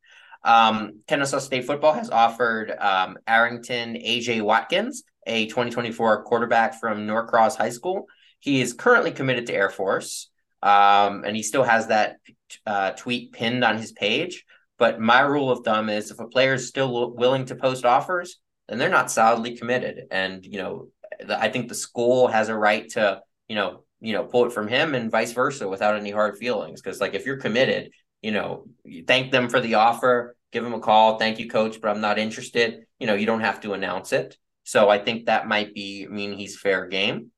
[0.44, 7.56] Um, Kennesaw State football has offered um, Arrington AJ Watkins, a 2024 quarterback from Norcross
[7.56, 8.06] High School.
[8.40, 10.30] He is currently committed to Air Force.
[10.66, 12.18] Um, and he still has that
[12.66, 14.46] uh, tweet pinned on his page.
[14.80, 18.40] But my rule of thumb is if a player is still willing to post offers,
[18.68, 20.08] then they're not solidly committed.
[20.10, 20.88] And, you know,
[21.30, 24.68] I think the school has a right to, you know, you know, pull it from
[24.68, 26.82] him and vice versa without any hard feelings.
[26.82, 27.92] Because like if you're committed,
[28.24, 31.80] you know, you thank them for the offer, give them a call, thank you, coach,
[31.80, 32.86] but I'm not interested.
[33.00, 34.36] You know, you don't have to announce it.
[34.64, 37.32] So I think that might be mean he's fair game.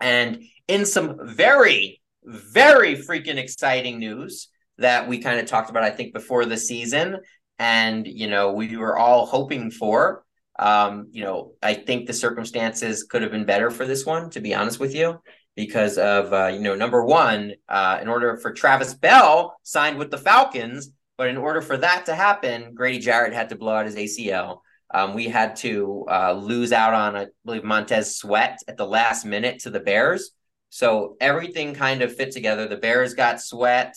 [0.00, 5.90] And in some very, very freaking exciting news that we kind of talked about, I
[5.90, 7.18] think, before the season,
[7.58, 10.24] and you know, we were all hoping for.
[10.58, 14.40] Um, you know, I think the circumstances could have been better for this one, to
[14.40, 15.20] be honest with you,
[15.54, 20.10] because of uh, you know, number one, uh, in order for Travis Bell signed with
[20.10, 23.86] the Falcons, but in order for that to happen, Grady Jarrett had to blow out
[23.86, 24.58] his ACL.
[24.92, 29.24] Um, we had to uh, lose out on, I believe, Montez Sweat at the last
[29.24, 30.30] minute to the Bears.
[30.70, 32.66] So everything kind of fit together.
[32.66, 33.94] The Bears got Sweat,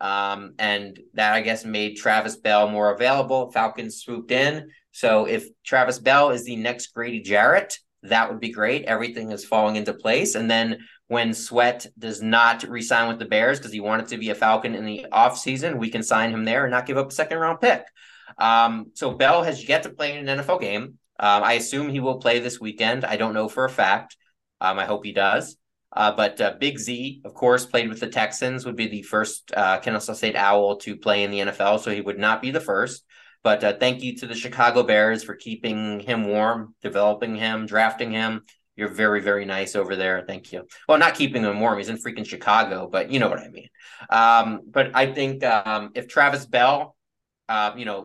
[0.00, 3.50] um, and that I guess made Travis Bell more available.
[3.50, 4.70] Falcons swooped in.
[4.92, 8.84] So if Travis Bell is the next Grady Jarrett, that would be great.
[8.84, 10.34] Everything is falling into place.
[10.34, 10.78] And then
[11.08, 14.74] when Sweat does not resign with the Bears because he wanted to be a Falcon
[14.74, 17.60] in the offseason, we can sign him there and not give up a second round
[17.60, 17.84] pick.
[18.36, 20.98] Um, so Bell has yet to play in an NFL game.
[21.18, 23.04] Um, I assume he will play this weekend.
[23.04, 24.16] I don't know for a fact.
[24.60, 25.56] Um, I hope he does.
[25.92, 29.52] Uh, but uh, Big Z, of course, played with the Texans, would be the first
[29.56, 31.80] uh, Kennesaw State Owl to play in the NFL.
[31.80, 33.04] So he would not be the first.
[33.42, 38.10] But uh, thank you to the Chicago Bears for keeping him warm, developing him, drafting
[38.10, 38.42] him.
[38.76, 40.24] You're very, very nice over there.
[40.26, 40.66] Thank you.
[40.88, 41.78] Well, not keeping him warm.
[41.78, 43.68] He's in freaking Chicago, but you know what I mean.
[44.10, 46.94] Um, but I think um, if Travis Bell,
[47.48, 48.04] uh, you know,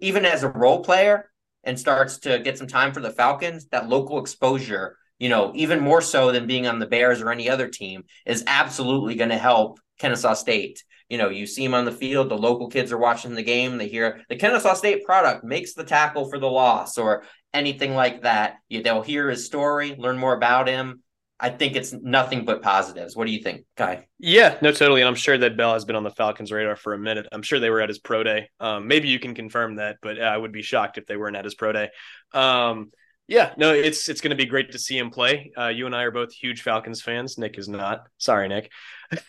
[0.00, 1.30] even as a role player
[1.64, 5.78] and starts to get some time for the Falcons, that local exposure, you know, even
[5.78, 9.38] more so than being on the Bears or any other team, is absolutely going to
[9.38, 10.82] help Kennesaw State.
[11.08, 13.78] You know, you see him on the field, the local kids are watching the game,
[13.78, 18.22] they hear the Kennesaw State product makes the tackle for the loss or anything like
[18.22, 18.56] that.
[18.70, 21.02] They'll hear his story, learn more about him,
[21.42, 23.16] I think it's nothing but positives.
[23.16, 24.06] What do you think, Kai?
[24.18, 25.00] Yeah, no, totally.
[25.00, 27.26] And I'm sure that Bell has been on the Falcons' radar for a minute.
[27.32, 28.50] I'm sure they were at his pro day.
[28.60, 31.44] Um, maybe you can confirm that, but I would be shocked if they weren't at
[31.44, 31.88] his pro day.
[32.34, 32.90] Um,
[33.30, 35.52] yeah, no, it's it's going to be great to see him play.
[35.56, 37.38] Uh, you and I are both huge Falcons fans.
[37.38, 38.08] Nick is not.
[38.18, 38.72] Sorry, Nick.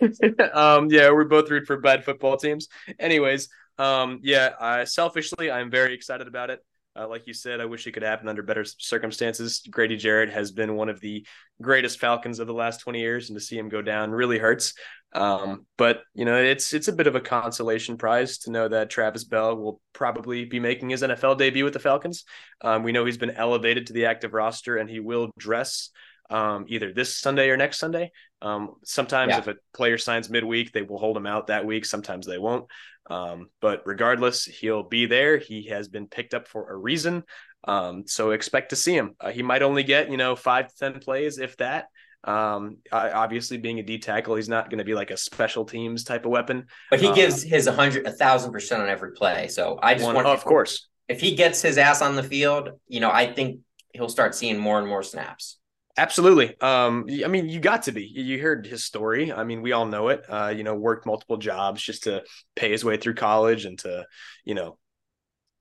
[0.53, 2.67] um, yeah, we're both root for bad football teams.
[2.97, 6.65] Anyways, um, yeah, uh, selfishly, I'm very excited about it.
[6.95, 9.61] Uh, like you said, I wish it could happen under better circumstances.
[9.69, 11.23] Grady Jarrett has been one of the
[11.61, 14.73] greatest Falcons of the last 20 years, and to see him go down really hurts.
[15.13, 18.89] Um, but you know, it's it's a bit of a consolation prize to know that
[18.89, 22.23] Travis Bell will probably be making his NFL debut with the Falcons.
[22.61, 25.89] Um, we know he's been elevated to the active roster, and he will dress
[26.29, 28.11] um, either this Sunday or next Sunday.
[28.41, 29.39] Um, sometimes, yeah.
[29.39, 31.85] if a player signs midweek, they will hold him out that week.
[31.85, 32.65] Sometimes they won't.
[33.09, 35.37] Um, but regardless, he'll be there.
[35.37, 37.23] He has been picked up for a reason.
[37.67, 39.15] Um, so expect to see him.
[39.19, 41.87] Uh, he might only get, you know, five to 10 plays, if that.
[42.23, 46.03] Um, obviously, being a D tackle, he's not going to be like a special teams
[46.03, 46.67] type of weapon.
[46.89, 49.47] But he gives um, his a hundred, a thousand percent on every play.
[49.47, 52.99] So I just want, of course, if he gets his ass on the field, you
[52.99, 53.61] know, I think
[53.93, 55.57] he'll start seeing more and more snaps.
[55.97, 56.59] Absolutely.
[56.61, 58.05] Um, I mean, you got to be.
[58.05, 59.33] You heard his story.
[59.33, 60.23] I mean, we all know it.
[60.29, 62.23] Uh, you know, worked multiple jobs just to
[62.55, 64.05] pay his way through college and to,
[64.45, 64.77] you know,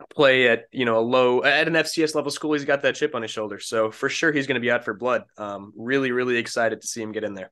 [0.09, 2.53] play at you know a low at an FCS level school.
[2.53, 4.85] He's got that chip on his shoulder, so for sure he's going to be out
[4.85, 5.25] for blood.
[5.37, 7.51] Um, really, really excited to see him get in there.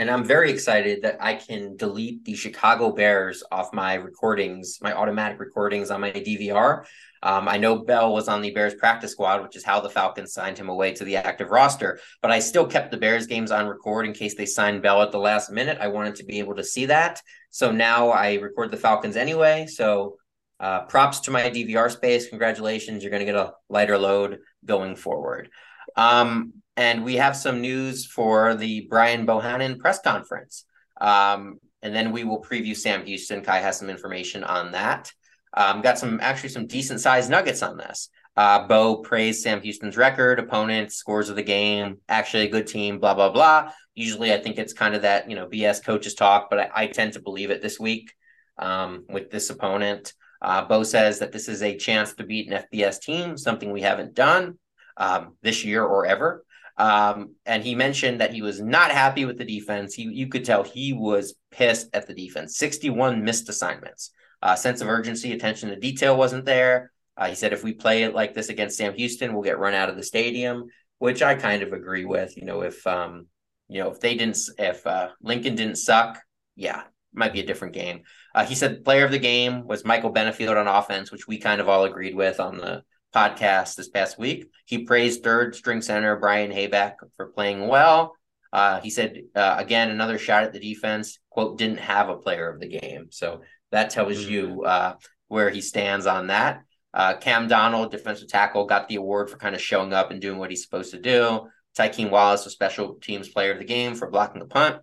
[0.00, 4.92] And I'm very excited that I can delete the Chicago Bears off my recordings, my
[4.92, 6.84] automatic recordings on my DVR.
[7.20, 10.32] Um, I know Bell was on the Bears practice squad, which is how the Falcons
[10.32, 11.98] signed him away to the active roster.
[12.22, 15.10] But I still kept the Bears games on record in case they signed Bell at
[15.10, 15.78] the last minute.
[15.80, 17.20] I wanted to be able to see that.
[17.50, 19.66] So now I record the Falcons anyway.
[19.66, 20.18] So
[20.60, 22.28] uh, props to my DVR space.
[22.28, 23.02] Congratulations.
[23.02, 25.50] You're going to get a lighter load going forward.
[25.96, 30.64] Um, and we have some news for the Brian Bohannon press conference.
[31.00, 33.42] Um, and then we will preview Sam Houston.
[33.42, 35.12] Kai has some information on that.
[35.54, 38.10] Um, got some actually some decent sized nuggets on this.
[38.36, 43.00] Uh, Bo praised Sam Houston's record, opponents, scores of the game, actually a good team,
[43.00, 43.72] blah, blah, blah.
[43.96, 46.86] Usually I think it's kind of that, you know, BS coaches talk, but I, I
[46.86, 48.12] tend to believe it this week
[48.56, 50.12] um, with this opponent.
[50.40, 53.82] Uh, Bo says that this is a chance to beat an FBS team, something we
[53.82, 54.58] haven't done
[54.96, 56.44] um, this year or ever.
[56.76, 59.94] Um, and he mentioned that he was not happy with the defense.
[59.94, 62.56] He, you could tell he was pissed at the defense.
[62.56, 64.12] 61 missed assignments.
[64.40, 66.92] Uh, sense of urgency, attention to detail wasn't there.
[67.16, 69.74] Uh, he said if we play it like this against Sam Houston, we'll get run
[69.74, 70.66] out of the stadium,
[70.98, 72.36] which I kind of agree with.
[72.36, 73.26] You know, if um,
[73.68, 76.20] you know, if they didn't, if uh, Lincoln didn't suck,
[76.54, 78.02] yeah, might be a different game.
[78.34, 81.60] Uh, he said player of the game was Michael Benefield on offense, which we kind
[81.60, 82.82] of all agreed with on the
[83.14, 84.50] podcast this past week.
[84.66, 88.14] He praised third string center Brian Hayback for playing well.
[88.52, 92.48] Uh, he said, uh, again, another shot at the defense, quote, didn't have a player
[92.48, 93.08] of the game.
[93.10, 93.42] So
[93.72, 94.30] that tells mm-hmm.
[94.30, 94.94] you uh,
[95.28, 96.62] where he stands on that.
[96.94, 100.38] Uh, Cam Donald, defensive tackle, got the award for kind of showing up and doing
[100.38, 101.46] what he's supposed to do.
[101.76, 104.80] Tykeem Wallace, a special teams player of the game for blocking the punt.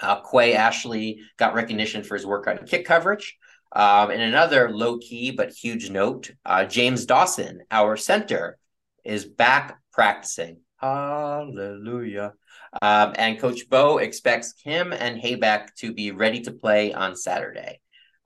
[0.00, 3.36] Uh, Quay Ashley got recognition for his work on kick coverage.
[3.72, 8.58] Um, and another low key but huge note uh, James Dawson, our center,
[9.04, 10.58] is back practicing.
[10.78, 12.32] Hallelujah.
[12.80, 17.80] Um, and Coach Bo expects him and Haybeck to be ready to play on Saturday.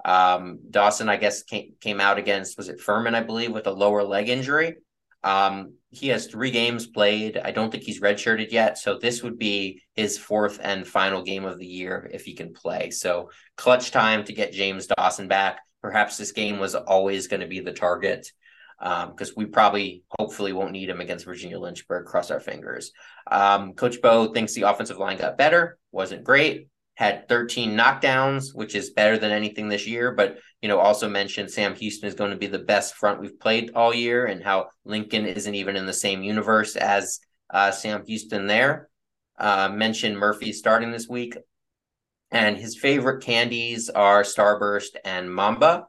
[0.04, 3.72] Um, Dawson, I guess, came, came out against, was it Furman, I believe, with a
[3.72, 4.76] lower leg injury.
[5.24, 7.36] Um, he has three games played.
[7.36, 8.78] I don't think he's redshirted yet.
[8.78, 12.52] So this would be his fourth and final game of the year if he can
[12.54, 12.90] play.
[12.90, 15.60] So clutch time to get James Dawson back.
[15.82, 18.30] Perhaps this game was always going to be the target
[18.78, 22.06] because um, we probably, hopefully, won't need him against Virginia Lynchburg.
[22.06, 22.90] Cross our fingers.
[23.30, 25.78] Um, Coach Bo thinks the offensive line got better.
[25.92, 30.12] Wasn't great had 13 knockdowns, which is better than anything this year.
[30.12, 33.40] But, you know, also mentioned Sam Houston is going to be the best front we've
[33.40, 37.20] played all year and how Lincoln isn't even in the same universe as
[37.52, 38.88] uh, Sam Houston there.
[39.38, 41.36] Uh, mentioned Murphy starting this week.
[42.30, 45.86] And his favorite candies are Starburst and Mamba.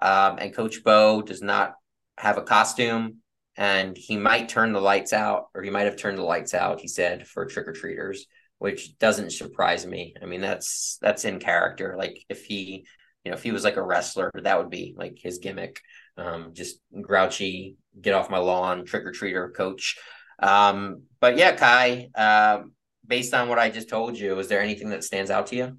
[0.00, 1.74] Um, and Coach Bo does not
[2.18, 3.18] have a costume
[3.56, 6.80] and he might turn the lights out, or he might have turned the lights out,
[6.80, 8.26] he said, for trick or treaters
[8.64, 10.14] which doesn't surprise me.
[10.22, 11.96] I mean, that's that's in character.
[11.98, 12.86] Like if he,
[13.22, 15.82] you know, if he was like a wrestler, that would be like his gimmick.
[16.16, 19.98] Um, just grouchy, get off my lawn, trick or treater coach.
[20.38, 22.62] Um, but yeah, Kai, uh,
[23.06, 25.76] based on what I just told you, is there anything that stands out to you?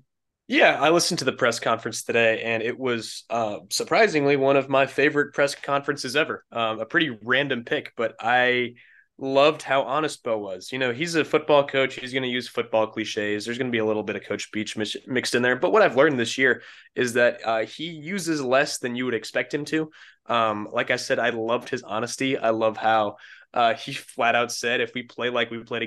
[0.47, 4.69] Yeah, I listened to the press conference today, and it was uh, surprisingly one of
[4.69, 6.45] my favorite press conferences ever.
[6.51, 8.75] Um, a pretty random pick, but I
[9.17, 10.71] loved how honest Bo was.
[10.71, 11.95] You know, he's a football coach.
[11.95, 13.45] He's going to use football cliches.
[13.45, 14.75] There's going to be a little bit of Coach Beach
[15.07, 15.55] mixed in there.
[15.55, 16.61] But what I've learned this year
[16.95, 19.89] is that uh, he uses less than you would expect him to.
[20.25, 22.37] Um, like I said, I loved his honesty.
[22.37, 23.15] I love how
[23.53, 25.83] uh, he flat out said, if we play like we played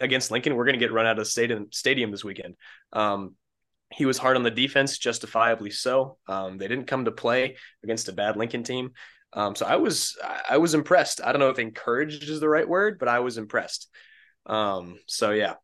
[0.00, 2.54] against Lincoln, we're going to get run out of stadium stadium this weekend.
[2.92, 3.34] Um,
[3.90, 6.18] he was hard on the defense, justifiably so.
[6.28, 8.92] Um, they didn't come to play against a bad Lincoln team.
[9.32, 10.16] Um, so I was
[10.48, 11.20] I was impressed.
[11.22, 13.88] I don't know if encouraged is the right word, but I was impressed.
[14.46, 15.54] Um, so yeah.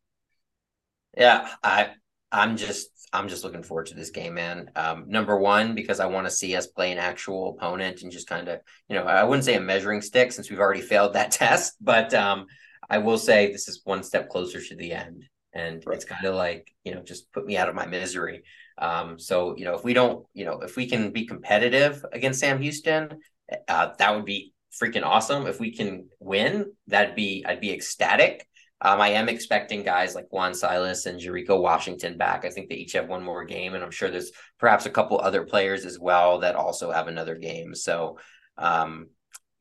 [1.17, 1.91] Yeah, I
[2.31, 4.71] I'm just I'm just looking forward to this game, man.
[4.75, 8.27] Um, number one, because I want to see us play an actual opponent and just
[8.27, 11.31] kind of, you know, I wouldn't say a measuring stick since we've already failed that
[11.31, 12.45] test, but um,
[12.89, 15.25] I will say this is one step closer to the end.
[15.53, 15.95] And right.
[15.95, 18.43] it's kind of like, you know, just put me out of my misery.
[18.77, 22.41] Um, so, you know, if we don't, you know, if we can be competitive against
[22.41, 23.21] Sam Houston,
[23.67, 25.47] uh, that would be freaking awesome.
[25.47, 28.47] If we can win, that'd be I'd be ecstatic.
[28.81, 32.43] Um, I am expecting guys like Juan Silas and Jericho Washington back.
[32.43, 35.19] I think they each have one more game, and I'm sure there's perhaps a couple
[35.19, 37.73] other players as well that also have another game.
[37.73, 38.19] So,
[38.57, 39.07] um,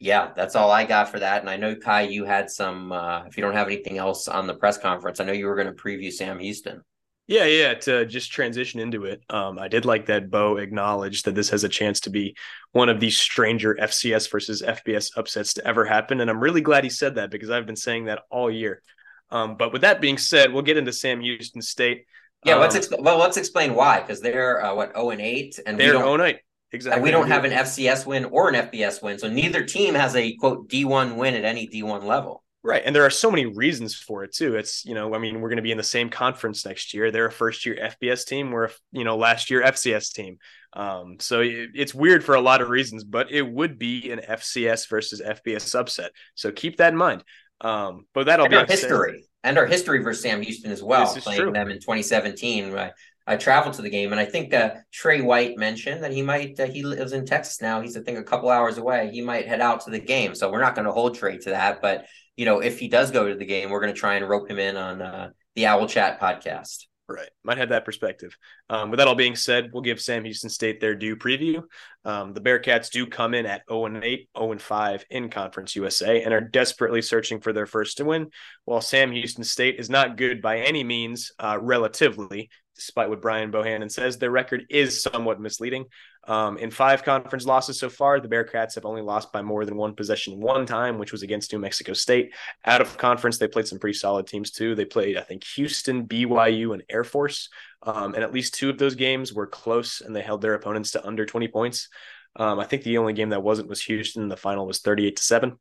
[0.01, 1.41] yeah, that's all I got for that.
[1.41, 2.91] And I know Kai, you had some.
[2.91, 5.57] Uh, if you don't have anything else on the press conference, I know you were
[5.57, 6.83] going to preview Sam Houston.
[7.27, 7.75] Yeah, yeah.
[7.75, 11.65] To just transition into it, um, I did like that Bo acknowledged that this has
[11.65, 12.37] a chance to be
[12.73, 16.85] one of the stranger FCS versus FBS upsets to ever happen, and I'm really glad
[16.85, 18.83] he said that because I've been saying that all year.
[19.31, 22.05] Um, but with that being said, we'll get into Sam Houston State.
[22.45, 25.23] Yeah, um, let's exp- well let's explain why because they're uh, what zero oh and
[25.23, 26.41] eight, and they're zero oh eight.
[26.73, 26.97] Exactly.
[26.97, 30.15] And we don't have an FCS win or an FBS win, so neither team has
[30.15, 32.44] a quote D1 win at any D1 level.
[32.65, 32.83] Right.
[32.83, 34.57] And there are so many reasons for it too.
[34.57, 37.11] It's, you know, I mean, we're going to be in the same conference next year.
[37.11, 38.51] They're a first year FBS team.
[38.51, 40.39] We're, a, you know, last year FCS team.
[40.73, 44.21] Um, so it, it's weird for a lot of reasons, but it would be an
[44.27, 46.09] FCS versus FBS subset.
[46.37, 47.23] So keep that in mind.
[47.61, 51.07] Um, but that'll and be our history and our history versus Sam Houston as well,
[51.17, 51.53] playing true.
[51.53, 52.75] them in 2017.
[52.75, 52.93] I,
[53.27, 56.59] I traveled to the game, and I think uh, Trey White mentioned that he might.
[56.59, 57.81] Uh, he lives in Texas now.
[57.81, 59.11] He's I think a couple hours away.
[59.13, 61.51] He might head out to the game, so we're not going to hold Trey to
[61.51, 61.81] that.
[61.81, 64.29] But you know, if he does go to the game, we're going to try and
[64.29, 66.87] rope him in on uh, the Owl Chat podcast.
[67.07, 67.29] Right.
[67.43, 68.35] Might have that perspective.
[68.71, 71.63] Um, with that all being said, we'll give Sam Houston State their due preview.
[72.07, 75.77] Um, the Bearkats do come in at 0 and 8, 0 and 5 in Conference
[75.77, 78.31] USA and are desperately searching for their first to win.
[78.65, 83.53] While Sam Houston State is not good by any means, uh, relatively, despite what Brian
[83.53, 85.85] Bohannon says, their record is somewhat misleading.
[86.27, 89.77] Um, in five conference losses so far, the Bearkats have only lost by more than
[89.77, 92.35] one possession one time, which was against New Mexico State.
[92.65, 94.75] Out of conference, they played some pretty solid teams too.
[94.75, 97.49] They played, I think, Houston, BYU, and Air Force.
[97.83, 100.93] Um, and at least two of those games were close and they held their opponents
[100.93, 101.89] to under 20 points.
[102.37, 104.29] Um, I think the only game that wasn't was Houston.
[104.29, 105.59] The final was 38 to 7.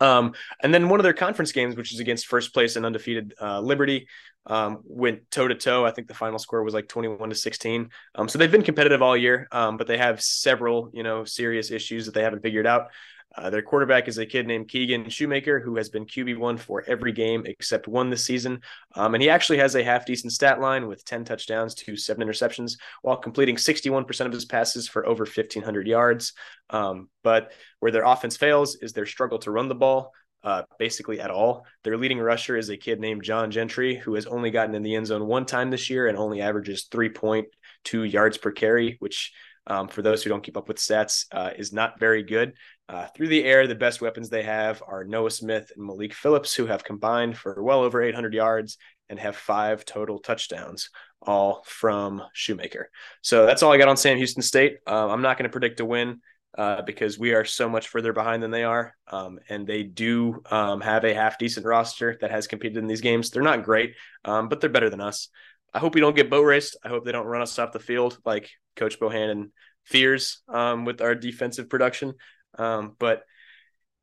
[0.00, 0.32] Um,
[0.62, 3.60] and then one of their conference games, which is against first place and undefeated uh,
[3.60, 4.08] Liberty,
[4.46, 5.84] um, went toe to toe.
[5.84, 7.90] I think the final score was like 21 to 16.
[8.14, 11.70] Um, so they've been competitive all year, um, but they have several, you know, serious
[11.70, 12.88] issues that they haven't figured out.
[13.36, 17.12] Uh, their quarterback is a kid named Keegan Shoemaker, who has been QB1 for every
[17.12, 18.60] game except one this season.
[18.94, 22.26] Um, and he actually has a half decent stat line with 10 touchdowns to seven
[22.26, 26.32] interceptions while completing 61% of his passes for over 1,500 yards.
[26.70, 30.12] Um, but where their offense fails is their struggle to run the ball.
[30.42, 31.66] Uh, basically at all.
[31.84, 34.94] Their leading rusher is a kid named John Gentry, who has only gotten in the
[34.94, 39.34] end zone one time this year and only averages 3.2 yards per carry, which
[39.66, 42.54] um, for those who don't keep up with stats, uh, is not very good.
[42.90, 46.52] Uh, through the air, the best weapons they have are Noah Smith and Malik Phillips,
[46.52, 48.78] who have combined for well over 800 yards
[49.08, 50.90] and have five total touchdowns,
[51.22, 52.90] all from Shoemaker.
[53.22, 54.78] So that's all I got on Sam Houston State.
[54.88, 56.20] Uh, I'm not going to predict a win
[56.58, 58.96] uh, because we are so much further behind than they are.
[59.06, 63.02] Um, and they do um, have a half decent roster that has competed in these
[63.02, 63.30] games.
[63.30, 65.28] They're not great, um, but they're better than us.
[65.72, 66.76] I hope we don't get boat raced.
[66.84, 69.50] I hope they don't run us off the field like Coach Bohannon
[69.84, 72.14] fears um, with our defensive production.
[72.58, 73.22] Um, but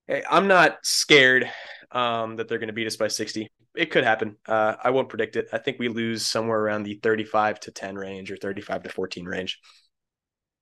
[0.08, 1.50] hey, I'm not scared
[1.92, 3.50] um, that they're going to beat us by 60.
[3.76, 4.38] It could happen.
[4.48, 5.48] Uh, I won't predict it.
[5.54, 9.26] I think we lose somewhere around the 35 to 10 range or 35 to 14
[9.26, 9.60] range.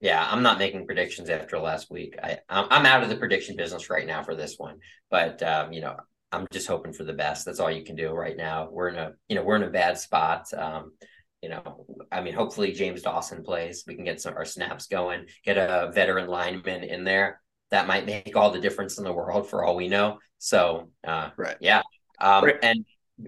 [0.00, 2.16] Yeah, I'm not making predictions after last week.
[2.22, 4.78] I I'm out of the prediction business right now for this one.
[5.10, 5.96] But um, you know,
[6.30, 7.46] I'm just hoping for the best.
[7.46, 8.68] That's all you can do right now.
[8.70, 10.52] We're in a you know we're in a bad spot.
[10.54, 10.92] Um,
[11.40, 13.84] you know, I mean, hopefully James Dawson plays.
[13.86, 15.26] We can get some our snaps going.
[15.44, 19.48] Get a veteran lineman in there that might make all the difference in the world
[19.48, 20.18] for all we know.
[20.38, 21.56] So, uh, right.
[21.60, 21.82] yeah.
[22.20, 22.58] Um, right.
[22.62, 22.84] And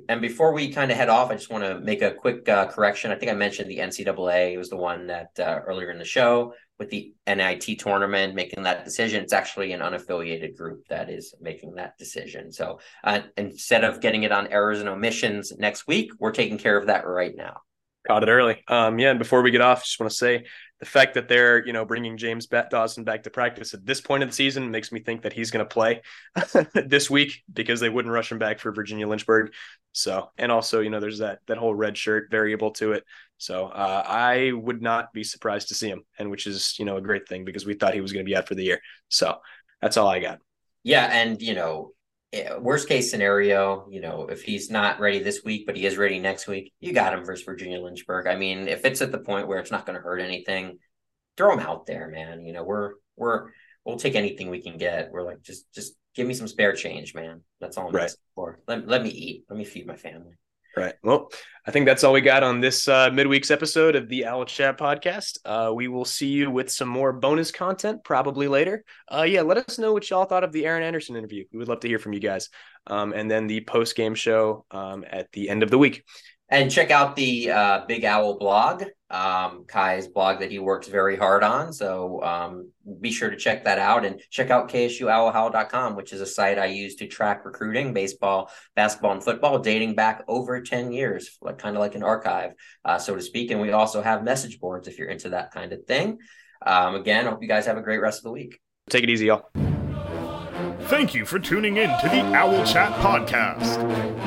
[0.08, 2.66] and before we kind of head off, I just want to make a quick uh,
[2.66, 3.10] correction.
[3.10, 6.04] I think I mentioned the NCAA it was the one that uh, earlier in the
[6.04, 9.22] show with the NIT tournament making that decision.
[9.22, 12.52] It's actually an unaffiliated group that is making that decision.
[12.52, 16.76] So uh, instead of getting it on errors and omissions next week, we're taking care
[16.76, 17.62] of that right now.
[18.06, 18.62] Caught it early.
[18.68, 20.44] Um, yeah, and before we get off, just want to say
[20.80, 24.22] the fact that they're you know bringing James Dawson back to practice at this point
[24.22, 26.02] of the season makes me think that he's going to play
[26.74, 29.52] this week because they wouldn't rush him back for Virginia Lynchburg.
[29.92, 33.04] So and also you know there's that that whole red shirt variable to it.
[33.38, 36.96] So uh, I would not be surprised to see him, and which is you know
[36.96, 38.80] a great thing because we thought he was going to be out for the year.
[39.08, 39.38] So
[39.80, 40.38] that's all I got.
[40.82, 41.92] Yeah, and you know
[42.32, 45.96] Eh, worst case scenario, you know, if he's not ready this week, but he is
[45.96, 48.26] ready next week, you got him versus Virginia Lynchburg.
[48.26, 50.78] I mean, if it's at the point where it's not going to hurt anything,
[51.38, 52.44] throw him out there, man.
[52.44, 53.48] You know, we're we're
[53.84, 55.10] we'll take anything we can get.
[55.10, 57.40] We're like, just just give me some spare change, man.
[57.60, 58.04] That's all I'm right.
[58.04, 58.60] asking for.
[58.68, 59.44] Let, let me eat.
[59.48, 60.34] Let me feed my family.
[60.78, 60.94] Right.
[61.02, 61.32] Well,
[61.66, 64.78] I think that's all we got on this uh, midweek's episode of the Owl Chat
[64.78, 65.38] podcast.
[65.44, 68.84] Uh, we will see you with some more bonus content probably later.
[69.12, 71.44] Uh, yeah, let us know what y'all thought of the Aaron Anderson interview.
[71.52, 72.48] We would love to hear from you guys.
[72.86, 76.04] Um, and then the post game show um, at the end of the week.
[76.48, 81.16] And check out the uh, Big Owl blog, um, Kai's blog that he works very
[81.16, 81.72] hard on.
[81.72, 86.26] So um, be sure to check that out and check out KSUOwlhowl.com, which is a
[86.26, 91.38] site I use to track recruiting, baseball, basketball, and football dating back over 10 years,
[91.40, 92.52] like kind of like an archive,
[92.84, 93.50] uh, so to speak.
[93.50, 96.18] And we also have message boards if you're into that kind of thing.
[96.64, 98.60] Um, again, hope you guys have a great rest of the week.
[98.90, 99.77] Take it easy, y'all.
[100.88, 103.76] Thank you for tuning in to the Owl Chat podcast.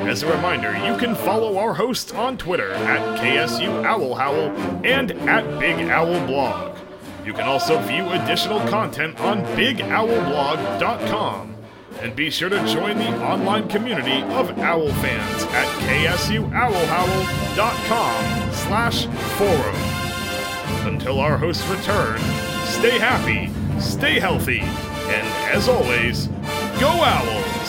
[0.06, 4.52] As a reminder, you can follow our hosts on Twitter at KSU Owl Howl
[4.86, 6.78] and at Big Owl Blog.
[7.26, 11.56] You can also view additional content on BigOwlBlog.com.
[12.00, 19.06] And be sure to join the online community of owl fans at KSUOwlhowl.com slash
[19.36, 19.74] forum.
[20.86, 22.20] Until our hosts return,
[22.66, 23.50] stay happy,
[23.80, 24.62] stay healthy,
[25.12, 26.28] and as always,
[26.80, 27.61] go Owl!